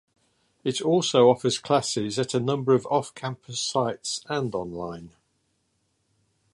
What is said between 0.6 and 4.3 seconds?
It also offers classes at a number of off-campus sites